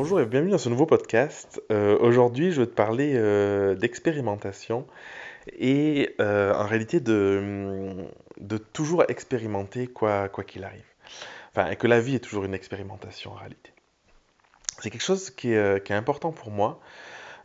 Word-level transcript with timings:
Bonjour 0.00 0.20
et 0.20 0.26
bienvenue 0.26 0.52
dans 0.52 0.58
ce 0.58 0.68
nouveau 0.68 0.86
podcast. 0.86 1.60
Euh, 1.72 1.98
aujourd'hui, 1.98 2.52
je 2.52 2.60
vais 2.60 2.68
te 2.68 2.72
parler 2.72 3.14
euh, 3.16 3.74
d'expérimentation 3.74 4.86
et 5.58 6.14
euh, 6.20 6.54
en 6.54 6.66
réalité 6.66 7.00
de, 7.00 8.06
toujours 8.72 9.02
expérimenter 9.08 9.88
quoi 9.88 10.28
qu'il 10.46 10.62
arrive. 10.62 10.84
Enfin, 11.50 11.74
que 11.74 11.88
la 11.88 11.98
vie 11.98 12.14
est 12.14 12.20
toujours 12.20 12.44
une 12.44 12.54
expérimentation 12.54 13.32
en 13.32 13.34
réalité. 13.34 13.72
C'est 14.78 14.90
quelque 14.90 15.02
chose 15.02 15.30
qui 15.30 15.50
est, 15.50 15.90
important 15.90 16.30
pour 16.30 16.52
moi. 16.52 16.78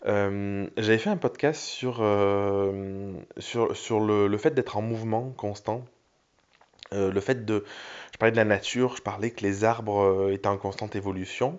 J'avais 0.05 0.99
fait 0.99 1.09
un 1.09 1.17
podcast 1.17 1.59
sur, 1.59 1.95
sur, 3.39 3.99
le, 3.99 4.37
fait 4.37 4.51
d'être 4.51 4.77
en 4.77 4.83
mouvement 4.83 5.31
constant. 5.37 5.83
Le 6.91 7.19
fait 7.19 7.45
de... 7.45 7.65
Je 8.13 8.19
parlais 8.19 8.31
de 8.31 8.37
la 8.37 8.45
nature, 8.45 8.95
je 8.95 9.01
parlais 9.01 9.31
que 9.31 9.41
les 9.41 9.63
arbres 9.63 10.29
étaient 10.31 10.45
en 10.45 10.57
constante 10.57 10.95
évolution. 10.95 11.57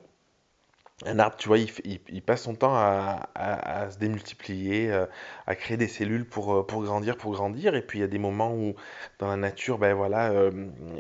Un 1.07 1.19
arbre, 1.19 1.37
tu 1.37 1.49
vois, 1.49 1.59
il, 1.59 1.71
il- 2.09 2.23
passe 2.23 2.43
son 2.43 2.55
temps 2.55 2.75
à, 2.77 3.29
à- 3.35 3.91
se 3.91 3.99
démultiplier, 3.99 4.93
euh, 4.93 5.07
à 5.47 5.57
créer 5.57 5.77
des 5.77 5.89
cellules 5.89 6.25
pour, 6.25 6.55
euh, 6.55 6.63
pour 6.65 6.85
grandir, 6.85 7.17
pour 7.17 7.33
grandir. 7.33 7.75
Et 7.75 7.83
puis 7.83 7.99
il 7.99 8.03
y 8.03 8.05
a 8.05 8.09
des 8.09 8.19
moments 8.19 8.55
où 8.55 8.75
dans 9.19 9.27
la 9.27 9.37
nature, 9.37 9.79
ben 9.79 9.93
voilà, 9.95 10.31
euh, 10.31 10.53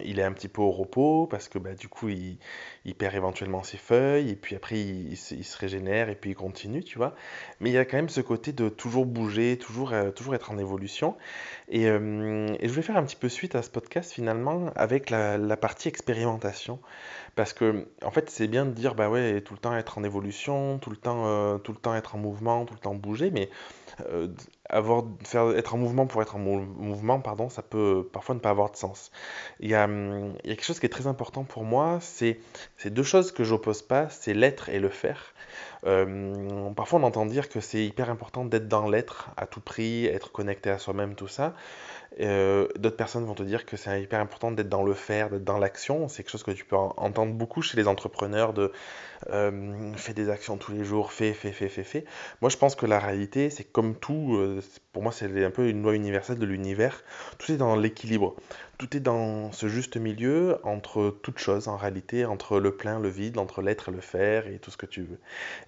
il 0.04 0.18
est 0.18 0.24
un 0.24 0.32
petit 0.32 0.48
peu 0.48 0.62
au 0.62 0.72
repos 0.72 1.28
parce 1.28 1.48
que 1.48 1.58
ben, 1.60 1.76
du 1.76 1.88
coup, 1.88 2.08
il, 2.08 2.38
il 2.84 2.96
perd 2.96 3.14
éventuellement 3.14 3.62
ses 3.62 3.76
feuilles. 3.78 4.30
Et 4.30 4.36
puis 4.36 4.56
après, 4.56 4.80
il, 4.80 5.16
se, 5.16 5.56
régénère 5.58 6.08
et 6.08 6.16
puis 6.16 6.30
il 6.30 6.34
continue, 6.36 6.82
tu 6.82 6.98
vois. 6.98 7.14
Mais 7.60 7.70
il 7.70 7.72
y 7.74 7.78
a 7.78 7.84
quand 7.84 7.96
même 7.96 8.08
ce 8.08 8.20
côté 8.20 8.52
de 8.52 8.68
toujours 8.68 9.06
bouger, 9.06 9.58
toujours, 9.58 9.92
toujours 10.16 10.34
être 10.34 10.50
en 10.50 10.58
évolution. 10.58 11.16
Et, 11.68 11.82
et 11.84 11.88
je 11.88 12.68
voulais 12.68 12.82
faire 12.82 12.96
un 12.96 13.04
petit 13.04 13.16
peu 13.16 13.28
suite 13.28 13.54
à 13.54 13.62
ce 13.62 13.70
podcast 13.70 14.12
finalement 14.12 14.70
avec 14.76 15.10
la 15.10 15.56
partie 15.56 15.88
expérimentation. 15.88 16.80
Parce 17.36 17.52
que, 17.52 17.88
en 18.04 18.10
fait, 18.12 18.30
c'est 18.30 18.46
bien 18.46 18.64
de 18.66 18.70
dire, 18.72 18.94
bah 18.94 19.08
ouais, 19.10 19.40
tout 19.40 19.54
le 19.54 19.58
temps 19.60 19.74
être 19.77 19.98
en 19.98 20.04
évolution, 20.04 20.78
tout 20.78 20.90
le 20.90 20.96
temps, 20.96 21.27
euh, 21.27 21.58
tout 21.58 21.72
le 21.72 21.78
temps 21.78 21.94
être 21.94 22.14
en 22.14 22.18
mouvement, 22.18 22.64
tout 22.64 22.74
le 22.74 22.80
temps 22.80 22.94
bouger, 22.94 23.30
mais 23.32 23.50
euh, 24.08 24.28
avoir, 24.68 25.04
faire, 25.24 25.50
être 25.56 25.74
en 25.74 25.78
mouvement 25.78 26.06
pour 26.06 26.22
être 26.22 26.36
en 26.36 26.41
mou- 26.41 26.60
mouvement, 26.78 27.20
pardon, 27.20 27.48
ça 27.48 27.62
peut 27.62 28.08
parfois 28.12 28.34
ne 28.36 28.41
pas 28.41 28.50
avoir 28.50 28.70
de 28.72 28.76
sens. 28.76 29.12
Il 29.60 29.70
y 29.70 29.74
a, 29.74 29.84
hum, 29.84 30.34
il 30.44 30.50
y 30.50 30.52
a 30.52 30.56
quelque 30.56 30.64
chose 30.66 30.80
qui 30.80 30.86
est 30.86 30.91
très 30.91 31.06
important 31.08 31.44
pour 31.44 31.64
moi, 31.64 31.98
c'est 32.00 32.41
deux 32.86 33.02
choses 33.02 33.32
que 33.32 33.44
j'oppose 33.44 33.82
pas, 33.82 34.08
c'est 34.10 34.34
l'être 34.34 34.69
et 34.69 34.80
le 34.80 34.88
faire. 34.91 35.32
Euh, 35.86 36.70
parfois, 36.74 37.00
on 37.00 37.02
entend 37.04 37.26
dire 37.26 37.48
que 37.48 37.60
c'est 37.60 37.84
hyper 37.84 38.10
important 38.10 38.44
d'être 38.44 38.69
dans 38.69 38.88
l'être 38.88 39.30
à 39.36 39.46
tout 39.46 39.60
prix, 39.60 40.06
être 40.06 40.32
connecté 40.32 40.70
à 40.70 40.78
soi-même, 40.78 41.14
tout 41.14 41.28
ça. 41.28 41.54
Euh, 42.20 42.68
d'autres 42.76 42.96
personnes 42.96 43.24
vont 43.24 43.34
te 43.34 43.42
dire 43.42 43.66
que 43.66 43.76
c'est 43.76 44.00
hyper 44.02 44.20
important 44.20 44.52
d'être 44.52 44.68
dans 44.68 44.84
le 44.84 44.94
faire, 44.94 45.30
d'être 45.30 45.44
dans 45.44 45.58
l'action. 45.58 46.08
C'est 46.08 46.22
quelque 46.22 46.30
chose 46.32 46.44
que 46.44 46.52
tu 46.52 46.64
peux 46.64 46.76
en- 46.76 46.94
entendre 46.96 47.32
beaucoup 47.34 47.60
chez 47.62 47.76
les 47.76 47.88
entrepreneurs 47.88 48.52
de 48.52 48.70
euh, 49.30 49.92
fais 49.96 50.14
des 50.14 50.28
actions 50.30 50.56
tous 50.56 50.72
les 50.72 50.84
jours, 50.84 51.12
fais, 51.12 51.32
fais, 51.32 51.52
fais, 51.52 51.68
fais, 51.68 51.84
fais. 51.84 52.04
Moi, 52.40 52.50
je 52.50 52.56
pense 52.56 52.74
que 52.74 52.86
la 52.86 52.98
réalité, 52.98 53.50
c'est 53.50 53.64
comme 53.64 53.94
tout. 53.96 54.36
euh, 54.36 54.60
pour 54.92 55.02
moi, 55.02 55.12
c'est 55.12 55.44
un 55.44 55.50
peu 55.50 55.68
une 55.68 55.82
loi 55.82 55.94
universelle 55.94 56.38
de 56.38 56.46
l'univers. 56.46 57.02
Tout 57.38 57.52
est 57.52 57.56
dans 57.56 57.76
l'équilibre. 57.76 58.34
Tout 58.78 58.97
est 58.97 59.00
dans 59.00 59.53
ce 59.53 59.69
juste 59.69 59.97
milieu 59.97 60.58
entre 60.64 61.17
toutes 61.22 61.39
choses, 61.39 61.69
en 61.69 61.77
réalité, 61.77 62.25
entre 62.25 62.58
le 62.58 62.77
plein, 62.77 62.98
le 62.98 63.08
vide, 63.08 63.39
entre 63.39 63.62
l'être 63.62 63.89
et 63.89 63.92
le 63.92 64.00
faire 64.00 64.48
et 64.48 64.58
tout 64.58 64.70
ce 64.70 64.77
que 64.77 64.86
tu 64.86 65.03
veux. 65.03 65.19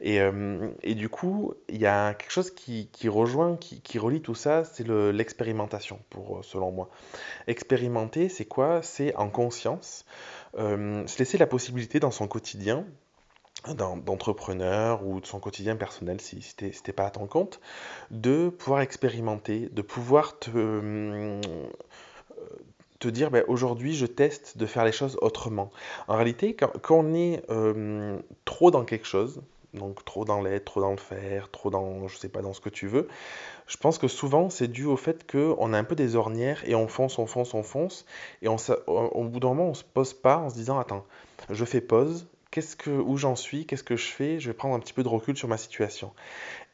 Et, 0.01 0.21
euh, 0.21 0.69
du 0.85 1.09
coup, 1.09 1.55
il 1.69 1.79
y 1.79 1.87
a 1.87 2.15
quelque 2.15 2.33
chose 2.33 2.51
qui, 2.51 2.89
rejoint, 3.09 3.57
qui, 3.57 3.99
relie 3.99 4.21
tout 4.23 4.35
ça, 4.35 4.65
c'est 4.65 4.85
le- 4.87 5.13
l'expérimentation, 5.13 6.01
pour, 6.11 6.39
euh, 6.39 6.43
selon 6.43 6.73
moi. 6.73 6.91
Expérimenter, 7.49 8.29
c'est 8.29 8.47
quoi? 8.47 8.83
C'est 8.83 9.15
en 9.17 9.31
conscience, 9.31 10.05
euh, 10.59 11.07
se 11.07 11.19
laisser 11.19 11.39
la 11.39 11.47
possibilité 11.47 12.01
dans 12.01 12.11
son 12.13 12.29
quotidien, 12.29 12.85
d'en- 13.75 13.97
d'entrepreneur 13.97 15.05
ou 15.07 15.21
de 15.21 15.27
son 15.27 15.41
quotidien 15.41 15.77
personnel, 15.77 16.21
si, 16.21 16.41
t'es 16.57 16.73
si 16.73 16.83
pas 16.93 17.07
à 17.07 17.11
ton 17.11 17.27
compte, 17.27 17.61
de 18.11 18.49
pouvoir 18.51 18.81
expérimenter, 18.83 19.69
de 19.73 19.83
pouvoir 19.83 20.39
te, 20.39 20.51
te 23.07 23.11
dire, 23.11 23.31
ben, 23.31 23.45
aujourd'hui, 23.47 23.95
je 23.95 24.07
teste 24.07 24.59
de 24.59 24.67
faire 24.67 24.85
les 24.85 24.93
choses 24.93 25.17
autrement. 25.23 25.71
En 26.09 26.17
réalité, 26.17 26.55
quand, 26.55 26.73
on 26.91 27.15
est 27.15 27.43
euh, 27.51 28.19
trop 28.45 28.71
dans 28.71 28.85
quelque 28.85 29.07
chose, 29.07 29.43
donc 29.75 30.05
trop 30.05 30.25
dans 30.25 30.43
l'être, 30.43 30.65
trop 30.65 30.81
dans 30.81 30.91
le 30.91 30.97
faire, 30.97 31.51
trop 31.51 31.71
dans, 31.71 32.09
je 32.09 32.17
sais 32.17 32.29
pas, 32.29 32.43
dans 32.43 32.53
ce 32.53 32.61
que 32.61 32.69
tu 32.69 32.89
veux, 32.89 33.09
je 33.67 33.77
pense 33.77 33.99
que 33.99 34.09
souvent 34.09 34.51
c'est 34.51 34.69
dû 34.69 34.85
au 34.85 34.97
fait 34.97 35.31
qu'on 35.31 35.73
a 35.73 35.79
un 35.79 35.85
peu 35.85 35.95
des 35.95 36.17
ornières 36.17 36.63
et 36.67 36.75
on 36.75 36.89
fonce, 36.89 37.19
on 37.19 37.27
fonce, 37.27 37.55
on 37.55 37.63
fonce, 37.63 38.07
et 38.43 38.49
on, 38.49 38.57
au 38.87 39.25
bout 39.25 39.41
d'un 39.41 39.49
moment 39.49 39.69
on 39.69 39.75
se 39.75 39.85
pose 39.85 40.15
pas 40.15 40.39
en 40.39 40.51
se 40.51 40.55
disant, 40.55 40.79
attends, 40.79 41.05
je 41.51 41.65
fais 41.65 41.81
pause. 41.81 42.27
Qu'est-ce 42.53 42.77
que, 42.77 42.91
où 42.91 43.19
j'en 43.19 43.37
suis, 43.37 43.67
qu'est-ce 43.67 43.85
que 43.85 43.97
je 43.97 44.07
fais, 44.07 44.41
je 44.41 44.49
vais 44.49 44.55
prendre 44.55 44.75
un 44.75 44.81
petit 44.81 44.95
peu 44.95 45.03
de 45.03 45.09
recul 45.09 45.37
sur 45.37 45.47
ma 45.47 45.59
situation. 45.59 46.13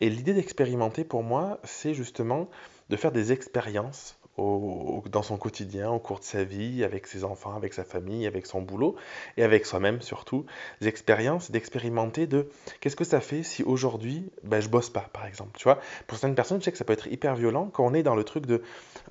Et 0.01 0.11
l'idée 0.11 0.33
d'expérimenter 0.33 1.03
pour 1.03 1.25
moi, 1.25 1.59
c'est 1.65 1.93
justement 1.93 2.49
de 2.89 2.97
faire 2.97 3.11
des 3.11 3.33
expériences 3.33 4.17
dans 4.39 5.23
son 5.23 5.37
quotidien, 5.37 5.91
au 5.91 5.99
cours 5.99 6.19
de 6.19 6.25
sa 6.25 6.43
vie, 6.43 6.85
avec 6.85 7.07
ses 7.07 7.25
enfants, 7.25 7.55
avec 7.55 7.75
sa 7.75 7.85
famille, 7.85 8.27
avec 8.27 8.47
son 8.47 8.63
boulot 8.63 8.97
et 9.37 9.43
avec 9.43 9.67
soi-même 9.67 10.01
surtout. 10.01 10.47
Des 10.81 10.89
expériences, 10.89 11.51
d'expérimenter 11.51 12.27
de 12.27 12.49
qu'est-ce 12.81 12.97
que 12.97 13.05
ça 13.05 13.21
fait 13.21 13.43
si 13.43 13.63
aujourd'hui 13.63 14.31
ben, 14.43 14.61
je 14.61 14.69
bosse 14.69 14.89
pas, 14.89 15.09
par 15.13 15.27
exemple. 15.27 15.51
Tu 15.59 15.65
vois, 15.65 15.79
pour 16.07 16.17
certaines 16.17 16.35
personnes, 16.35 16.61
je 16.61 16.65
sais 16.65 16.73
que 16.73 16.79
ça 16.79 16.85
peut 16.85 16.95
être 16.95 17.09
hyper 17.09 17.35
violent 17.35 17.69
quand 17.73 17.85
on 17.85 17.95
est 17.95 18.03
dans 18.03 18.15
le 18.15 18.25
truc 18.25 18.47
de 18.47 18.63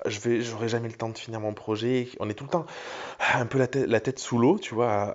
je 0.06 0.18
vais, 0.20 0.68
jamais 0.68 0.88
le 0.88 0.94
temps 0.94 1.08
de 1.08 1.18
finir 1.18 1.38
mon 1.40 1.54
projet. 1.54 2.08
On 2.18 2.28
est 2.28 2.34
tout 2.34 2.44
le 2.44 2.50
temps 2.50 2.66
un 3.34 3.46
peu 3.46 3.58
la 3.58 4.00
tête, 4.00 4.18
sous 4.18 4.38
l'eau, 4.38 4.58
tu 4.58 4.74
vois, 4.74 5.14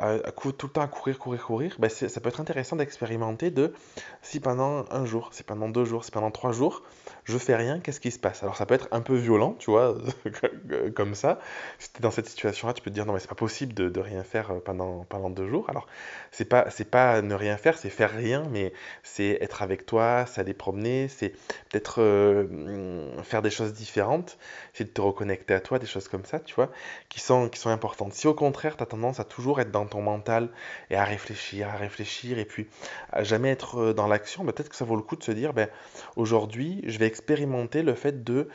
tout 0.57 0.67
le 0.67 0.71
temps 0.71 0.81
à 0.81 0.87
courir, 0.87 1.19
courir, 1.19 1.45
courir. 1.45 1.75
Ben, 1.79 1.89
ça 1.89 2.21
peut 2.21 2.29
être 2.29 2.39
intéressant 2.39 2.77
d'expérimenter 2.77 3.51
de 3.51 3.73
si 4.21 4.39
pendant 4.39 4.85
un 4.89 5.05
jour, 5.05 5.29
si 5.33 5.43
pendant 5.43 5.67
deux 5.67 5.85
jours, 5.85 6.05
si 6.05 6.11
pendant 6.11 6.31
trois 6.31 6.51
jours, 6.51 6.83
je 7.25 7.37
fais 7.37 7.55
rien, 7.55 7.79
qu'est-ce 7.79 7.99
qui 7.99 8.11
se 8.11 8.19
passe? 8.19 8.43
Alors 8.43 8.55
ça 8.55 8.65
peut 8.65 8.73
être 8.73 8.87
un 8.91 9.01
peu 9.01 9.15
violent, 9.15 9.55
tu 9.59 9.71
vois, 9.71 9.96
comme 10.95 11.15
ça. 11.15 11.39
Si 11.79 11.91
tu 11.91 11.99
es 11.99 12.01
dans 12.01 12.11
cette 12.11 12.27
situation-là, 12.27 12.73
tu 12.73 12.81
peux 12.81 12.89
te 12.89 12.95
dire 12.95 13.05
non 13.05 13.13
mais 13.13 13.19
c'est 13.19 13.29
pas 13.29 13.35
possible 13.35 13.73
de, 13.73 13.89
de 13.89 13.99
rien 13.99 14.23
faire 14.23 14.51
euh, 14.51 14.59
pendant, 14.59 15.05
pendant 15.05 15.29
deux 15.29 15.47
jours. 15.47 15.69
Alors 15.69 15.87
c'est 16.31 16.45
pas 16.45 16.69
c'est 16.69 16.89
pas 16.89 17.21
ne 17.21 17.33
rien 17.33 17.57
faire, 17.57 17.77
c'est 17.77 17.89
faire 17.89 18.11
rien, 18.11 18.45
mais 18.51 18.73
c'est 19.03 19.37
être 19.41 19.61
avec 19.61 19.85
toi, 19.85 20.25
c'est 20.27 20.41
aller 20.41 20.53
promener, 20.53 21.07
c'est 21.07 21.29
peut-être 21.69 22.01
euh, 22.01 23.21
faire 23.23 23.41
des 23.41 23.49
choses 23.49 23.73
différentes, 23.73 24.37
c'est 24.73 24.85
de 24.85 24.89
te 24.89 25.01
reconnecter 25.01 25.53
à 25.53 25.59
toi, 25.59 25.79
des 25.79 25.85
choses 25.85 26.07
comme 26.07 26.25
ça, 26.25 26.39
tu 26.39 26.55
vois, 26.55 26.69
qui 27.09 27.19
sont 27.19 27.49
qui 27.49 27.59
sont 27.59 27.69
importantes. 27.69 28.13
Si 28.13 28.27
au 28.27 28.33
contraire 28.33 28.77
tu 28.77 28.83
as 28.83 28.87
tendance 28.87 29.19
à 29.19 29.23
toujours 29.23 29.61
être 29.61 29.71
dans 29.71 29.85
ton 29.85 30.01
mental 30.01 30.49
et 30.89 30.95
à 30.95 31.03
réfléchir, 31.03 31.69
à 31.69 31.77
réfléchir 31.77 32.39
et 32.39 32.45
puis 32.45 32.67
à 33.11 33.23
jamais 33.23 33.49
être 33.49 33.77
euh, 33.77 33.93
dans 33.93 34.07
l'action, 34.07 34.43
bah, 34.43 34.53
peut-être 34.53 34.69
que 34.69 34.75
ça 34.75 34.85
vaut 34.85 34.95
le 34.95 35.01
coup 35.01 35.15
de 35.15 35.23
se 35.23 35.31
dire 35.31 35.53
ben 35.53 35.69
Aujourd'hui, 36.15 36.81
je 36.85 36.97
vais 36.99 37.05
expérimenter 37.05 37.83
le 37.83 37.93
fait 37.93 38.23
de 38.23 38.49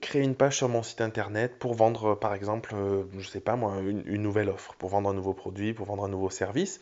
créer 0.00 0.11
une 0.20 0.34
page 0.34 0.56
sur 0.56 0.68
mon 0.68 0.82
site 0.82 1.00
internet 1.00 1.58
pour 1.58 1.74
vendre, 1.74 2.12
euh, 2.12 2.14
par 2.14 2.34
exemple, 2.34 2.74
euh, 2.74 3.04
je 3.18 3.28
sais 3.28 3.40
pas 3.40 3.56
moi, 3.56 3.76
une, 3.80 4.22
nouvelle 4.22 4.48
offre, 4.48 4.74
pour 4.74 4.90
vendre 4.90 5.10
un 5.10 5.14
nouveau 5.14 5.32
produit, 5.32 5.72
pour 5.72 5.86
vendre 5.86 6.04
un 6.04 6.08
nouveau 6.08 6.30
service, 6.30 6.80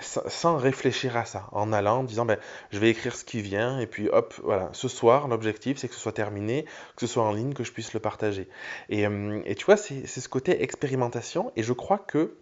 sans, 0.00 0.56
réfléchir 0.56 1.16
à 1.16 1.24
ça, 1.24 1.48
en 1.52 1.72
allant, 1.72 1.98
en 1.98 2.04
disant, 2.04 2.24
ben, 2.24 2.38
je 2.70 2.78
vais 2.78 2.90
écrire 2.90 3.14
ce 3.14 3.24
qui 3.24 3.42
vient, 3.42 3.78
et 3.80 3.86
puis 3.86 4.08
hop, 4.08 4.34
voilà, 4.42 4.68
ce 4.72 4.88
soir, 4.88 5.28
l'objectif, 5.28 5.78
c'est 5.78 5.88
que 5.88 5.94
ce 5.94 6.00
soit 6.00 6.12
terminé, 6.12 6.64
que 6.96 7.06
ce 7.06 7.06
soit 7.06 7.24
en 7.24 7.32
ligne, 7.32 7.52
que 7.52 7.64
je 7.64 7.72
puisse 7.72 7.92
le 7.92 8.00
partager. 8.00 8.48
Et, 8.88 9.06
euh, 9.06 9.40
et 9.44 9.54
tu 9.54 9.64
vois, 9.66 9.76
c'est 9.76 10.06
ce 10.06 10.28
côté 10.28 10.62
expérimentation, 10.62 11.52
et 11.56 11.62
je 11.62 11.72
crois 11.72 11.98
que 11.98 12.34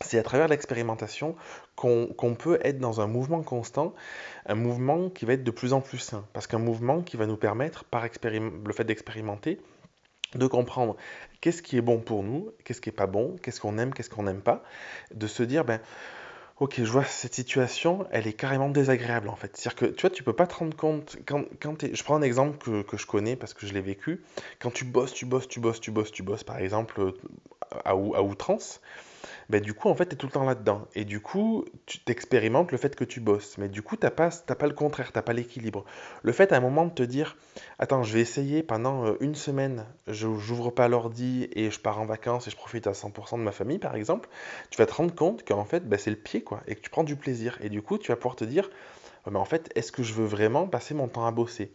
c'est 0.00 0.18
à 0.18 0.22
travers 0.22 0.48
l'expérimentation 0.48 1.36
qu'on 1.76 2.36
peut 2.38 2.58
être 2.62 2.78
dans 2.78 3.00
un 3.00 3.06
mouvement 3.06 3.42
constant, 3.42 3.94
un 4.46 4.54
mouvement 4.54 5.10
qui 5.10 5.24
va 5.24 5.34
être 5.34 5.44
de 5.44 5.50
plus 5.50 5.72
en 5.72 5.80
plus 5.80 5.98
sain. 5.98 6.24
Parce 6.32 6.46
qu'un 6.46 6.58
mouvement 6.58 7.02
qui 7.02 7.16
va 7.16 7.26
nous 7.26 7.36
permettre, 7.36 7.84
par 7.84 8.04
le 8.04 8.72
fait 8.72 8.84
d'expérimenter, 8.84 9.60
de 10.34 10.46
comprendre 10.46 10.96
qu'est-ce 11.40 11.62
qui 11.62 11.76
est 11.76 11.82
bon 11.82 11.98
pour 12.00 12.22
nous, 12.22 12.52
qu'est-ce 12.64 12.80
qui 12.80 12.90
est 12.90 12.92
pas 12.92 13.06
bon, 13.06 13.36
qu'est-ce 13.42 13.60
qu'on 13.60 13.78
aime, 13.78 13.94
qu'est-ce 13.94 14.10
qu'on 14.10 14.24
n'aime 14.24 14.42
pas, 14.42 14.62
de 15.14 15.26
se 15.26 15.42
dire, 15.42 15.64
ben, 15.64 15.80
ok, 16.60 16.74
je 16.78 16.90
vois 16.90 17.04
cette 17.04 17.34
situation, 17.34 18.06
elle 18.10 18.26
est 18.26 18.32
carrément 18.32 18.68
désagréable 18.68 19.28
en 19.28 19.36
fait. 19.36 19.56
C'est-à-dire 19.56 19.76
que, 19.76 19.86
tu 19.86 20.00
vois, 20.02 20.10
tu 20.10 20.22
peux 20.22 20.32
pas 20.32 20.46
te 20.46 20.54
rendre 20.54 20.76
compte, 20.76 21.16
quand, 21.26 21.44
quand 21.60 21.76
je 21.80 22.02
prends 22.02 22.16
un 22.16 22.22
exemple 22.22 22.58
que, 22.58 22.82
que 22.82 22.96
je 22.96 23.06
connais 23.06 23.36
parce 23.36 23.54
que 23.54 23.66
je 23.66 23.72
l'ai 23.72 23.80
vécu, 23.80 24.22
quand 24.58 24.70
tu 24.70 24.84
bosses, 24.84 25.12
tu 25.12 25.24
bosses, 25.24 25.48
tu 25.48 25.60
bosses, 25.60 25.80
tu 25.80 25.92
bosses, 25.92 26.10
tu 26.10 26.22
bosses, 26.22 26.44
par 26.44 26.58
exemple, 26.58 27.14
à, 27.84 27.90
à 27.90 27.94
outrance, 27.94 28.80
bah, 29.48 29.60
du 29.60 29.74
coup, 29.74 29.88
en 29.88 29.94
fait, 29.94 30.06
tu 30.06 30.14
es 30.14 30.16
tout 30.16 30.26
le 30.26 30.32
temps 30.32 30.44
là-dedans. 30.44 30.86
Et 30.94 31.04
du 31.04 31.20
coup, 31.20 31.64
tu 31.86 31.98
t'expérimentes 32.00 32.70
le 32.70 32.78
fait 32.78 32.94
que 32.94 33.04
tu 33.04 33.20
bosses. 33.20 33.56
Mais 33.58 33.68
du 33.68 33.82
coup, 33.82 33.96
t'as 33.96 34.10
pas, 34.10 34.30
t'as 34.30 34.54
pas 34.54 34.66
le 34.66 34.74
contraire, 34.74 35.10
t'as 35.12 35.22
pas 35.22 35.32
l'équilibre. 35.32 35.84
Le 36.22 36.32
fait 36.32 36.52
à 36.52 36.56
un 36.56 36.60
moment 36.60 36.84
de 36.84 36.92
te 36.92 37.02
dire, 37.02 37.36
attends, 37.78 38.02
je 38.02 38.12
vais 38.12 38.20
essayer 38.20 38.62
pendant 38.62 39.06
euh, 39.06 39.16
une 39.20 39.34
semaine, 39.34 39.86
je 40.06 40.28
j'ouvre 40.38 40.70
pas 40.70 40.88
l'ordi 40.88 41.48
et 41.52 41.70
je 41.70 41.80
pars 41.80 42.00
en 42.00 42.04
vacances 42.06 42.46
et 42.46 42.50
je 42.50 42.56
profite 42.56 42.86
à 42.86 42.92
100% 42.92 43.38
de 43.38 43.42
ma 43.42 43.52
famille, 43.52 43.78
par 43.78 43.94
exemple, 43.94 44.28
tu 44.70 44.78
vas 44.78 44.86
te 44.86 44.94
rendre 44.94 45.14
compte 45.14 45.46
qu'en 45.46 45.64
fait, 45.64 45.88
bah, 45.88 45.98
c'est 45.98 46.10
le 46.10 46.16
pied, 46.16 46.42
quoi, 46.42 46.60
et 46.66 46.74
que 46.74 46.80
tu 46.80 46.90
prends 46.90 47.04
du 47.04 47.16
plaisir. 47.16 47.58
Et 47.62 47.70
du 47.70 47.82
coup, 47.82 47.98
tu 47.98 48.08
vas 48.08 48.16
pouvoir 48.16 48.36
te 48.36 48.44
dire, 48.44 48.68
mais 49.30 49.38
en 49.38 49.44
fait, 49.44 49.70
est-ce 49.74 49.92
que 49.92 50.02
je 50.02 50.12
veux 50.14 50.26
vraiment 50.26 50.66
passer 50.66 50.94
mon 50.94 51.08
temps 51.08 51.26
à 51.26 51.30
bosser? 51.30 51.72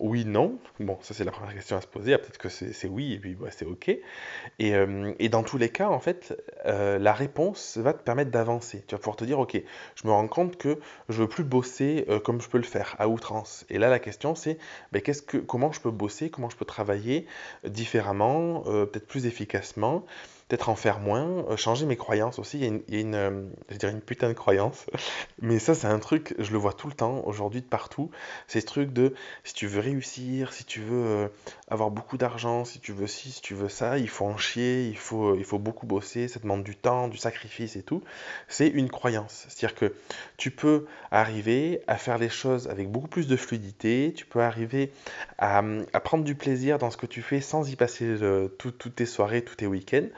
Oui, 0.00 0.24
non. 0.24 0.58
Bon, 0.80 0.98
ça 1.02 1.12
c'est 1.12 1.24
la 1.24 1.30
première 1.30 1.54
question 1.54 1.76
à 1.76 1.80
se 1.80 1.86
poser. 1.86 2.16
Peut-être 2.16 2.38
que 2.38 2.48
c'est 2.48 2.88
oui 2.88 3.12
et 3.12 3.18
puis 3.18 3.34
bah, 3.34 3.48
c'est 3.50 3.66
ok. 3.66 3.88
Et, 3.88 4.74
euh, 4.74 5.12
et, 5.18 5.28
dans 5.28 5.42
tous 5.42 5.58
les 5.58 5.68
cas, 5.68 5.88
en 5.88 6.00
fait, 6.00 6.42
euh, 6.64 6.98
la 6.98 7.12
réponse 7.12 7.76
va 7.76 7.92
te 7.92 8.02
permettre 8.02 8.30
d'avancer. 8.30 8.82
Tu 8.86 8.94
vas 8.94 8.98
pouvoir 8.98 9.16
te 9.16 9.24
dire, 9.24 9.38
ok, 9.38 9.60
je 9.94 10.06
me 10.06 10.12
rends 10.12 10.26
compte 10.26 10.56
que 10.56 10.78
je 11.10 11.22
veux 11.22 11.28
plus 11.28 11.44
bosser 11.44 12.06
euh, 12.08 12.18
comme 12.18 12.40
je 12.40 12.48
peux 12.48 12.58
le 12.58 12.64
faire 12.64 12.96
à 12.98 13.08
outrance. 13.08 13.66
Et 13.68 13.78
là, 13.78 13.90
la 13.90 13.98
question 13.98 14.34
c'est, 14.34 14.58
ben, 14.92 15.02
qu'est-ce 15.02 15.22
que, 15.22 15.36
comment 15.36 15.70
je 15.70 15.80
peux 15.80 15.90
bosser, 15.90 16.30
comment 16.30 16.48
je 16.48 16.56
peux 16.56 16.64
travailler 16.64 17.26
différemment, 17.64 18.62
peut-être 18.62 19.06
plus 19.06 19.26
efficacement 19.26 20.04
peut-être 20.50 20.68
en 20.68 20.74
faire 20.74 20.98
moins, 20.98 21.44
euh, 21.48 21.56
changer 21.56 21.86
mes 21.86 21.96
croyances 21.96 22.40
aussi. 22.40 22.58
Il 22.58 22.82
y 22.88 22.96
a 22.96 23.00
une, 23.00 23.14
euh, 23.14 23.42
je 23.68 23.76
dirais 23.76 23.92
une 23.92 24.00
putain 24.00 24.26
de 24.26 24.34
croyance, 24.34 24.84
mais 25.40 25.60
ça 25.60 25.76
c'est 25.76 25.86
un 25.86 26.00
truc, 26.00 26.34
je 26.40 26.50
le 26.50 26.58
vois 26.58 26.72
tout 26.72 26.88
le 26.88 26.92
temps 26.92 27.22
aujourd'hui 27.24 27.60
de 27.60 27.66
partout. 27.66 28.10
C'est 28.48 28.60
ce 28.60 28.66
truc 28.66 28.92
de 28.92 29.14
si 29.44 29.54
tu 29.54 29.68
veux 29.68 29.78
réussir, 29.78 30.52
si 30.52 30.64
tu 30.64 30.80
veux 30.80 31.06
euh, 31.06 31.28
avoir 31.68 31.92
beaucoup 31.92 32.18
d'argent, 32.18 32.64
si 32.64 32.80
tu 32.80 32.92
veux 32.92 33.06
ci, 33.06 33.30
si 33.30 33.40
tu 33.40 33.54
veux 33.54 33.68
ça, 33.68 33.98
il 33.98 34.08
faut 34.08 34.24
en 34.24 34.36
chier, 34.36 34.88
il 34.88 34.96
faut, 34.96 35.36
il 35.36 35.44
faut 35.44 35.60
beaucoup 35.60 35.86
bosser, 35.86 36.26
ça 36.26 36.40
demande 36.40 36.64
du 36.64 36.74
temps, 36.74 37.06
du 37.06 37.16
sacrifice 37.16 37.76
et 37.76 37.82
tout. 37.84 38.02
C'est 38.48 38.66
une 38.66 38.90
croyance, 38.90 39.46
c'est-à-dire 39.48 39.76
que 39.76 39.94
tu 40.36 40.50
peux 40.50 40.86
arriver 41.12 41.80
à 41.86 41.96
faire 41.96 42.18
les 42.18 42.28
choses 42.28 42.66
avec 42.66 42.90
beaucoup 42.90 43.08
plus 43.08 43.28
de 43.28 43.36
fluidité, 43.36 44.12
tu 44.16 44.26
peux 44.26 44.40
arriver 44.40 44.90
à 45.38 45.62
prendre 46.02 46.24
du 46.24 46.34
plaisir 46.34 46.78
dans 46.78 46.90
ce 46.90 46.96
que 46.96 47.06
tu 47.06 47.22
fais 47.22 47.40
sans 47.40 47.70
y 47.70 47.76
passer 47.76 48.16
toutes 48.58 48.94
tes 48.94 49.06
soirées, 49.06 49.42
tous 49.42 49.54
tes 49.54 49.66
week-ends. 49.66 50.08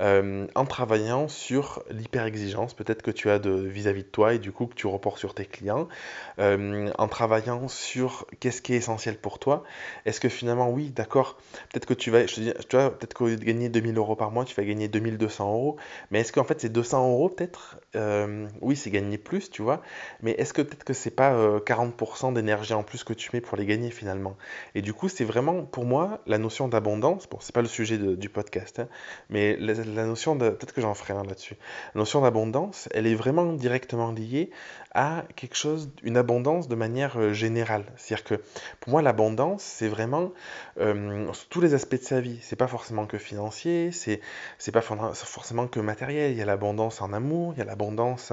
Euh, 0.00 0.46
en 0.54 0.64
travaillant 0.66 1.28
sur 1.28 1.82
l'hyper-exigence 1.90 2.74
peut-être 2.74 3.02
que 3.02 3.10
tu 3.10 3.30
as 3.30 3.38
vis-à-vis 3.38 4.02
de, 4.02 4.08
toi 4.08 4.34
et 4.34 4.38
du 4.38 4.52
coup 4.52 4.66
que 4.66 4.74
tu 4.74 4.86
reportes 4.86 5.18
sur 5.18 5.34
tes 5.34 5.46
clients, 5.46 5.88
euh, 6.38 6.90
en 6.98 7.08
travaillant 7.08 7.68
sur 7.68 8.26
qu'est-ce 8.40 8.62
qui 8.62 8.74
est 8.74 8.76
essentiel 8.76 9.16
pour 9.16 9.38
toi. 9.38 9.64
Est-ce 10.04 10.20
que 10.20 10.28
finalement, 10.28 10.70
oui, 10.70 10.90
d'accord, 10.90 11.36
peut-être 11.70 11.86
que 11.86 11.94
tu 11.94 12.10
vas, 12.10 12.26
je 12.26 12.34
te 12.34 12.40
dis, 12.40 12.52
tu 12.68 12.76
vois, 12.76 12.90
peut-être 12.90 13.14
qu'au 13.14 13.28
de 13.28 13.36
gagner 13.36 13.68
2000 13.68 13.96
euros 13.96 14.16
par 14.16 14.30
mois, 14.30 14.44
tu 14.44 14.54
vas 14.54 14.64
gagner 14.64 14.88
2200 14.88 15.50
euros, 15.50 15.76
mais 16.10 16.20
est-ce 16.20 16.32
qu'en 16.32 16.44
fait 16.44 16.60
ces 16.60 16.68
200 16.68 17.10
euros, 17.10 17.28
peut-être, 17.28 17.78
euh, 17.94 18.46
oui, 18.60 18.76
c'est 18.76 18.90
gagner 18.90 19.18
plus, 19.18 19.50
tu 19.50 19.62
vois, 19.62 19.82
mais 20.22 20.32
est-ce 20.32 20.52
que 20.52 20.62
peut-être 20.62 20.84
que 20.84 20.94
c'est 20.94 21.10
pas 21.10 21.58
40% 21.60 22.32
d'énergie 22.32 22.74
en 22.74 22.82
plus 22.82 23.04
que 23.04 23.12
tu 23.12 23.30
mets 23.32 23.40
pour 23.40 23.56
les 23.56 23.66
gagner 23.66 23.90
finalement. 23.90 24.36
Et 24.74 24.82
du 24.82 24.92
coup, 24.92 25.08
c'est 25.08 25.24
vraiment 25.24 25.64
pour 25.64 25.84
moi 25.84 26.20
la 26.26 26.38
notion 26.38 26.68
d'abondance, 26.68 27.28
bon, 27.28 27.38
c'est 27.40 27.54
pas 27.54 27.62
le 27.62 27.68
sujet 27.68 27.98
du 27.98 28.28
podcast, 28.28 28.80
hein, 28.80 28.88
mais 29.30 29.56
la, 29.66 30.06
notion 30.06 30.36
peut-être 30.38 30.72
que 30.72 30.80
j'en 30.80 30.94
ferai 30.94 31.14
un 31.14 31.24
là-dessus, 31.24 31.56
notion 31.94 32.22
d'abondance, 32.22 32.88
elle 32.92 33.06
est 33.06 33.14
vraiment 33.14 33.52
directement 33.52 34.12
liée 34.12 34.50
à 34.96 35.24
quelque 35.36 35.56
chose, 35.56 35.90
une 36.02 36.16
abondance 36.16 36.68
de 36.68 36.74
manière 36.74 37.18
euh, 37.18 37.34
générale. 37.34 37.84
C'est-à-dire 37.96 38.24
que 38.24 38.34
pour 38.80 38.92
moi, 38.92 39.02
l'abondance, 39.02 39.62
c'est 39.62 39.88
vraiment 39.88 40.32
euh, 40.80 41.30
tous 41.50 41.60
les 41.60 41.74
aspects 41.74 41.96
de 41.96 42.02
sa 42.02 42.20
vie. 42.20 42.38
C'est 42.40 42.56
pas 42.56 42.66
forcément 42.66 43.04
que 43.04 43.18
financier, 43.18 43.90
c'est 43.92 44.72
pas 44.72 44.80
forcément 44.80 45.66
que 45.66 45.80
matériel. 45.80 46.32
Il 46.32 46.38
y 46.38 46.42
a 46.42 46.46
l'abondance 46.46 47.02
en 47.02 47.12
amour, 47.12 47.52
il 47.54 47.58
y 47.58 47.62
a 47.62 47.66
l'abondance 47.66 48.32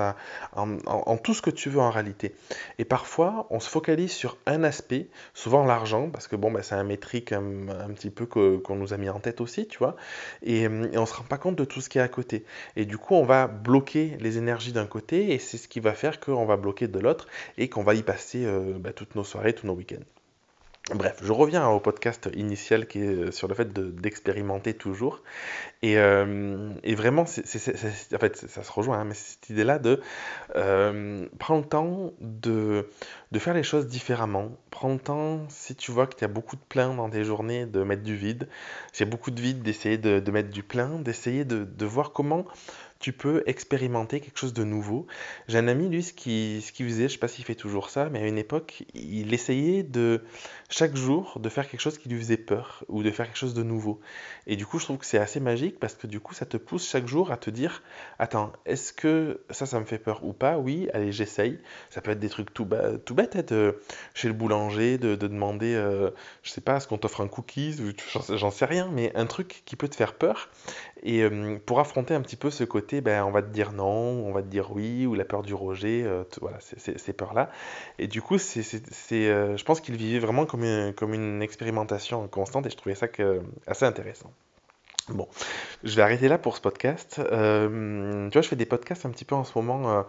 en, 0.56 1.18
tout 1.18 1.34
ce 1.34 1.42
que 1.42 1.50
tu 1.50 1.70
veux 1.70 1.82
en 1.82 1.92
réalité. 1.92 2.34
Et 2.80 2.86
parfois, 2.86 3.46
on 3.50 3.60
se 3.60 3.70
focalise 3.70 4.14
sur 4.14 4.38
un 4.46 4.64
aspect, 4.64 5.08
souvent 5.34 5.66
l'argent, 5.66 6.10
parce 6.10 6.30
que 6.30 6.38
bon, 6.38 6.50
bah, 6.50 6.64
c'est 6.64 6.76
un 6.76 6.86
métrique 6.86 7.34
un, 7.34 7.68
un 7.68 7.90
petit 7.90 8.10
peu 8.10 8.26
qu'on 8.26 8.76
nous 8.76 8.94
a 8.94 8.98
mis 8.98 9.10
en 9.10 9.20
tête 9.20 9.42
aussi, 9.42 9.68
tu 9.68 9.80
vois. 9.80 9.98
Et, 10.44 10.62
et 10.62 10.98
on 10.98 11.06
se 11.06 11.14
rend 11.14 11.23
pas 11.24 11.38
compte 11.38 11.56
de 11.56 11.66
tout 11.66 11.82
ce 11.82 11.90
qui 11.90 11.98
est 11.98 12.02
à 12.02 12.08
côté. 12.08 12.46
Et 12.76 12.86
du 12.86 12.98
coup, 12.98 13.16
on 13.16 13.24
va 13.26 13.48
bloquer 13.48 14.18
les 14.20 14.38
énergies 14.38 14.74
d'un 14.74 14.86
côté, 14.86 15.34
et 15.34 15.40
c'est 15.40 15.58
ce 15.58 15.68
qui 15.68 15.80
va 15.80 15.94
faire 15.94 16.20
qu'on 16.20 16.46
va 16.46 16.58
bloquer 16.58 16.88
de 16.88 17.00
l'autre 17.00 17.28
et 17.58 17.70
qu'on 17.70 17.84
va 17.84 17.94
y 17.96 18.04
passer 18.04 18.46
euh, 18.46 18.74
bah, 18.80 18.94
toutes 18.94 19.16
nos 19.16 19.24
soirées, 19.24 19.54
tous 19.54 19.68
nos 19.68 19.74
week-ends. 19.74 20.04
Bref, 20.92 21.22
je 21.24 21.32
reviens 21.32 21.66
au 21.70 21.80
podcast 21.80 22.30
initial 22.36 22.88
qui 22.88 23.00
est 23.00 23.08
euh, 23.08 23.32
sur 23.32 23.48
le 23.48 23.56
fait 23.56 23.72
d'expérimenter 23.72 24.74
toujours. 24.74 25.24
Et, 25.82 25.98
euh, 25.98 26.74
et 26.84 26.94
vraiment, 26.94 27.26
c'est, 27.26 27.46
en 28.14 28.20
fait, 28.20 28.36
ça 28.36 28.64
se 28.64 28.72
rejoint, 28.72 29.00
hein, 29.00 29.06
mais 29.06 29.14
cette 29.14 29.50
idée-là 29.50 29.80
de 29.80 30.02
prendre 31.40 31.62
le 31.62 31.70
temps 31.70 32.12
de, 32.20 32.90
de 33.32 33.40
faire 33.40 33.54
les 33.54 33.64
choses 33.64 33.88
différemment. 33.88 34.52
Prendre 34.72 34.96
le 34.96 35.00
temps, 35.00 35.40
si 35.48 35.74
tu 35.74 35.92
vois 35.92 36.06
qu'il 36.06 36.22
y 36.22 36.26
a 36.26 36.28
beaucoup 36.28 36.58
de 36.58 36.62
plein 36.68 36.94
dans 36.94 37.10
tes 37.10 37.24
journées, 37.24 37.66
de 37.66 37.82
mettre 37.84 38.04
du 38.04 38.18
vide. 38.18 38.50
S'il 38.92 39.06
y 39.06 39.10
a 39.10 39.12
beaucoup 39.12 39.32
de 39.32 39.40
vide, 39.40 39.64
d'essayer 39.64 39.98
de, 39.98 40.20
de, 40.20 40.32
mettre 40.32 40.50
du 40.50 40.64
plein, 40.64 41.00
d'essayer 41.00 41.46
de, 41.46 41.64
de 41.64 41.86
voir 41.86 42.12
comment 42.12 42.46
tu 43.04 43.12
peux 43.12 43.44
expérimenter 43.48 44.22
quelque 44.22 44.40
chose 44.40 44.54
de 44.54 44.64
nouveau. 44.64 45.08
J'ai 45.50 45.58
un 45.58 45.68
ami, 45.68 45.90
lui, 45.90 46.04
ce 46.04 46.14
qu'il 46.14 46.62
ce 46.62 46.72
qui 46.72 46.86
faisait, 46.86 47.10
je 47.10 47.14
sais 47.14 47.20
pas 47.20 47.28
s'il 47.28 47.44
fait 47.44 47.54
toujours 47.54 47.90
ça, 47.90 48.08
mais 48.10 48.20
à 48.20 48.28
une 48.28 48.38
époque, 48.38 48.86
il 48.94 49.34
essayait 49.34 49.84
de, 49.84 50.24
chaque 50.70 50.96
jour, 50.96 51.38
de 51.42 51.50
faire 51.50 51.70
quelque 51.70 51.82
chose 51.82 51.98
qui 51.98 52.08
lui 52.08 52.18
faisait 52.18 52.38
peur, 52.38 52.86
ou 52.88 53.04
de 53.04 53.12
faire 53.12 53.26
quelque 53.26 53.38
chose 53.38 53.54
de 53.54 53.62
nouveau. 53.62 54.00
Et 54.48 54.56
du 54.56 54.66
coup, 54.66 54.80
je 54.80 54.86
trouve 54.86 55.00
que 55.00 55.06
c'est 55.06 55.18
assez 55.18 55.42
magique, 55.42 55.82
parce 55.82 55.96
que 55.96 56.08
du 56.08 56.22
coup, 56.22 56.34
ça 56.34 56.46
te 56.46 56.56
pousse 56.56 56.90
chaque 56.90 57.06
jour 57.06 57.34
à 57.34 57.36
te 57.36 57.50
dire, 57.50 57.84
attends, 58.20 58.54
est-ce 58.66 58.94
que 58.94 59.42
ça, 59.50 59.66
ça 59.66 59.82
me 59.82 59.86
fait 59.86 60.00
peur 60.00 60.24
ou 60.24 60.32
pas? 60.32 60.58
Oui, 60.58 60.88
allez, 60.94 61.12
j'essaye. 61.12 61.60
Ça 61.90 62.00
peut 62.00 62.12
être 62.12 62.22
des 62.22 62.30
trucs 62.30 62.54
tout, 62.54 62.70
tout 63.04 63.16
bêtes, 63.16 63.36
être 63.36 63.52
hein, 63.52 63.74
chez 64.14 64.30
le 64.30 64.34
boulanger, 64.34 64.98
de, 64.98 65.16
demander, 65.16 65.76
euh, 65.76 66.10
je 66.42 66.52
sais 66.52 66.62
pas, 66.62 66.78
est-ce 66.78 66.88
qu'on 66.88 66.98
t'offre 66.98 67.20
un 67.20 67.28
cookies, 67.28 67.76
j'en 68.30 68.52
sais 68.52 68.66
rien, 68.66 68.90
mais 68.94 69.12
un 69.14 69.26
truc 69.26 69.64
qui 69.66 69.76
peut 69.76 69.90
te 69.90 69.96
faire 69.96 70.14
peur. 70.14 70.50
Et 71.04 71.22
euh, 71.22 71.58
pour 71.66 71.82
affronter 71.82 72.14
un 72.14 72.22
petit 72.22 72.38
peu 72.38 72.50
ce 72.50 72.64
côté 72.64 73.02
ben, 73.02 73.24
on 73.26 73.32
va 73.32 73.42
te 73.42 73.50
dire 73.50 73.74
non, 73.74 73.86
on 73.86 74.32
va 74.32 74.42
te 74.42 74.48
dire 74.48 74.72
oui, 74.72 75.06
ou 75.06 75.16
la 75.16 75.26
peur 75.26 75.44
du 75.44 75.54
rejet, 75.54 76.04
euh, 76.04 76.24
voilà, 76.42 76.58
ces 76.62 77.14
peurs-là. 77.14 77.52
Et 78.00 78.08
du 78.08 78.22
coup, 78.22 78.38
c'est, 78.38 78.64
euh, 79.12 79.58
je 79.58 79.64
pense 79.66 79.82
qu'il 79.82 79.98
vivait 79.98 80.20
vraiment 80.20 80.46
comme 80.46 80.64
une, 80.64 80.94
comme 80.94 81.14
une 81.14 81.42
expérimentation 81.42 82.26
constante 82.30 82.66
et 82.66 82.70
je 82.70 82.78
trouvais 82.78 82.96
ça 82.96 83.08
assez 83.68 83.86
intéressant. 83.86 84.32
Bon, 85.10 85.28
je 85.84 85.94
vais 85.98 86.02
arrêter 86.02 86.30
là 86.30 86.38
pour 86.38 86.56
ce 86.56 86.62
podcast. 86.62 87.20
Euh, 87.20 88.30
tu 88.30 88.34
vois, 88.34 88.42
je 88.42 88.48
fais 88.48 88.56
des 88.56 88.66
podcasts 88.66 89.06
un 89.06 89.10
petit 89.10 89.26
peu 89.26 89.36
en 89.36 89.44
ce 89.44 89.52
moment 89.58 90.06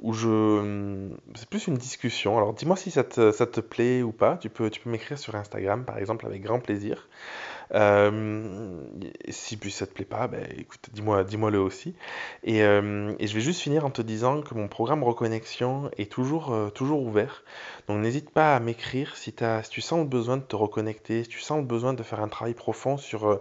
où 0.00 0.12
je... 0.12 1.08
C'est 1.34 1.48
plus 1.48 1.66
une 1.68 1.76
discussion. 1.76 2.36
Alors 2.36 2.52
dis-moi 2.52 2.76
si 2.76 2.90
ça 2.90 3.04
te, 3.04 3.32
ça 3.32 3.46
te 3.46 3.60
plaît 3.60 4.02
ou 4.02 4.12
pas. 4.12 4.36
Tu 4.36 4.50
peux, 4.50 4.68
tu 4.68 4.80
peux 4.80 4.90
m'écrire 4.90 5.18
sur 5.18 5.34
Instagram, 5.34 5.86
par 5.86 5.96
exemple, 5.96 6.26
avec 6.26 6.42
grand 6.42 6.60
plaisir. 6.60 7.08
Euh, 7.72 8.82
si 9.28 9.56
puis 9.56 9.70
ça 9.70 9.86
te 9.86 9.92
plaît 9.92 10.04
pas, 10.04 10.28
ben, 10.28 10.46
écoute, 10.56 10.88
dis-moi, 10.92 11.24
dis-moi 11.24 11.50
le 11.50 11.60
aussi. 11.60 11.94
Et, 12.42 12.62
euh, 12.62 13.14
et, 13.18 13.26
je 13.26 13.34
vais 13.34 13.40
juste 13.40 13.60
finir 13.60 13.84
en 13.84 13.90
te 13.90 14.02
disant 14.02 14.42
que 14.42 14.54
mon 14.54 14.68
programme 14.68 15.02
Reconnexion 15.02 15.90
est 15.96 16.10
toujours, 16.10 16.52
euh, 16.52 16.70
toujours 16.70 17.02
ouvert. 17.02 17.42
Donc 17.88 18.00
n'hésite 18.00 18.30
pas 18.30 18.54
à 18.56 18.60
m'écrire 18.60 19.16
si, 19.16 19.34
si 19.62 19.70
tu 19.70 19.80
sens 19.80 20.00
le 20.00 20.06
besoin 20.06 20.36
de 20.36 20.42
te 20.42 20.56
reconnecter, 20.56 21.24
si 21.24 21.28
tu 21.28 21.40
sens 21.40 21.58
le 21.58 21.64
besoin 21.64 21.94
de 21.94 22.02
faire 22.02 22.20
un 22.20 22.28
travail 22.28 22.54
profond 22.54 22.96
sur 22.96 23.40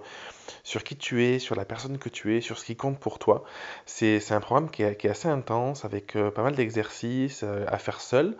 sur 0.64 0.84
qui 0.84 0.96
tu 0.96 1.24
es, 1.24 1.40
sur 1.40 1.56
la 1.56 1.66
personne 1.66 1.98
que 1.98 2.10
tu 2.10 2.36
es, 2.36 2.42
sur 2.42 2.58
ce 2.58 2.66
qui 2.66 2.76
compte 2.76 3.00
pour 3.00 3.20
toi. 3.20 3.44
C'est 3.86 4.32
un 4.32 4.40
programme 4.40 4.70
qui 4.70 4.84
est, 4.84 4.96
qui 4.96 5.08
est, 5.08 5.10
assez 5.10 5.28
intense, 5.28 5.86
avec 5.86 6.16
euh, 6.16 6.32
pas 6.32 6.44
mal 6.44 6.56
d'exercices 6.56 7.42
euh, 7.44 7.66
à 7.68 7.78
faire 7.78 8.02
seul, 8.02 8.38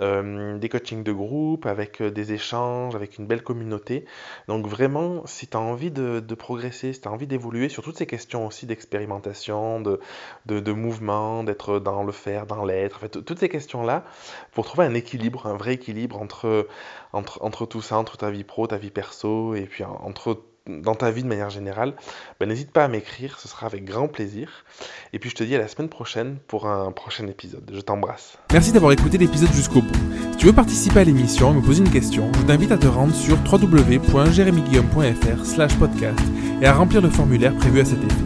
euh, 0.00 0.58
des 0.58 0.68
coachings 0.68 1.02
de 1.02 1.12
groupe, 1.12 1.66
avec 1.66 2.02
des 2.02 2.32
échanges, 2.32 2.94
avec 2.94 3.18
une 3.18 3.26
belle 3.26 3.42
communauté. 3.42 4.04
Donc 4.48 4.66
vraiment, 4.66 5.26
si 5.26 5.46
tu 5.46 5.56
as 5.56 5.60
envie 5.60 5.90
de, 5.90 6.20
de, 6.20 6.34
progresser, 6.34 6.92
si 6.92 7.00
tu 7.00 7.08
as 7.08 7.12
envie 7.12 7.26
d'évoluer 7.26 7.68
sur 7.68 7.82
toutes 7.82 7.98
ces 7.98 8.06
questions 8.06 8.46
aussi 8.46 8.66
d'expérimentation, 8.66 9.80
de, 9.80 10.00
de, 10.46 10.60
de, 10.60 10.72
mouvement, 10.72 11.44
d'être 11.44 11.78
dans 11.78 12.02
le 12.02 12.12
faire, 12.12 12.46
dans 12.46 12.64
l'être, 12.64 12.96
en 12.96 13.00
fait, 13.00 13.24
toutes 13.24 13.38
ces 13.38 13.48
questions-là, 13.48 14.04
pour 14.52 14.64
trouver 14.64 14.86
un 14.86 14.94
équilibre, 14.94 15.46
un 15.46 15.56
vrai 15.56 15.74
équilibre 15.74 16.20
entre, 16.20 16.68
entre, 17.12 17.42
entre 17.42 17.66
tout 17.66 17.82
ça, 17.82 17.98
entre 17.98 18.16
ta 18.16 18.30
vie 18.30 18.44
pro, 18.44 18.66
ta 18.66 18.76
vie 18.76 18.90
perso, 18.90 19.54
et 19.54 19.66
puis 19.66 19.84
entre 19.84 20.42
dans 20.66 20.94
ta 20.94 21.10
vie 21.10 21.22
de 21.22 21.28
manière 21.28 21.50
générale, 21.50 21.92
ben, 22.40 22.48
n'hésite 22.48 22.70
pas 22.70 22.84
à 22.84 22.88
m'écrire, 22.88 23.38
ce 23.38 23.48
sera 23.48 23.66
avec 23.66 23.84
grand 23.84 24.08
plaisir. 24.08 24.64
Et 25.12 25.18
puis 25.18 25.28
je 25.28 25.34
te 25.34 25.44
dis 25.44 25.54
à 25.54 25.58
la 25.58 25.68
semaine 25.68 25.90
prochaine 25.90 26.38
pour 26.48 26.66
un 26.66 26.90
prochain 26.90 27.26
épisode. 27.26 27.70
Je 27.72 27.80
t'embrasse. 27.80 28.38
Merci 28.52 28.72
d'avoir 28.72 28.92
écouté 28.92 29.18
l'épisode 29.18 29.52
jusqu'au 29.52 29.82
bout. 29.82 29.94
Si 30.32 30.38
tu 30.38 30.46
veux 30.46 30.54
participer 30.54 31.00
à 31.00 31.04
l'émission 31.04 31.52
et 31.52 31.54
me 31.54 31.60
poser 31.60 31.84
une 31.84 31.90
question, 31.90 32.32
je 32.38 32.42
t'invite 32.42 32.72
à 32.72 32.78
te 32.78 32.86
rendre 32.86 33.14
sur 33.14 33.36
www.jeremyguillaume.fr 33.50 35.44
slash 35.44 35.76
podcast 35.78 36.20
et 36.62 36.66
à 36.66 36.72
remplir 36.72 37.02
le 37.02 37.10
formulaire 37.10 37.54
prévu 37.56 37.80
à 37.80 37.84
cet 37.84 38.02
effet. 38.02 38.24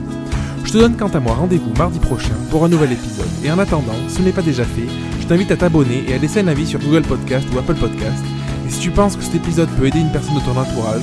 Je 0.65 0.73
te 0.73 0.79
donne 0.79 0.97
quant 0.97 1.09
à 1.09 1.19
moi 1.19 1.35
rendez-vous 1.35 1.73
mardi 1.75 1.99
prochain 1.99 2.35
pour 2.51 2.65
un 2.65 2.69
nouvel 2.69 2.93
épisode. 2.93 3.27
Et 3.43 3.51
en 3.51 3.59
attendant, 3.59 3.95
si 4.09 4.17
ce 4.17 4.23
n'est 4.23 4.33
pas 4.33 4.43
déjà 4.43 4.65
fait, 4.65 4.87
je 5.19 5.27
t'invite 5.27 5.51
à 5.51 5.57
t'abonner 5.57 6.05
et 6.09 6.15
à 6.15 6.19
laisser 6.19 6.41
un 6.41 6.49
avis 6.49 6.67
sur 6.67 6.79
Google 6.79 7.03
Podcast 7.03 7.49
ou 7.53 7.59
Apple 7.59 7.77
Podcast. 7.77 8.23
Et 8.67 8.71
si 8.71 8.79
tu 8.79 8.91
penses 8.91 9.17
que 9.17 9.23
cet 9.23 9.35
épisode 9.35 9.71
peut 9.79 9.87
aider 9.87 9.99
une 9.99 10.13
personne 10.13 10.35
de 10.35 10.41
ton 10.41 10.57
entourage, 10.57 11.03